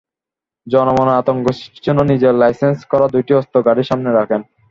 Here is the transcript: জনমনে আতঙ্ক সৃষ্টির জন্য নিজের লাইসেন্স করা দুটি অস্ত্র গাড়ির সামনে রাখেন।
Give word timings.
জনমনে 0.67 1.13
আতঙ্ক 1.15 1.45
সৃষ্টির 1.49 1.85
জন্য 1.87 1.99
নিজের 2.11 2.33
লাইসেন্স 2.41 2.77
করা 2.91 3.05
দুটি 3.13 3.31
অস্ত্র 3.39 3.57
গাড়ির 3.67 3.89
সামনে 3.89 4.09
রাখেন। 4.11 4.41